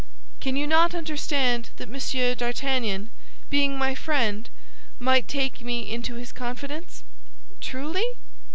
[0.39, 3.11] "Can you not understand that Monsieur d'Artagnan,
[3.51, 4.49] being my friend,
[4.97, 7.03] might take me into his confidence?"
[7.59, 8.07] "Truly?"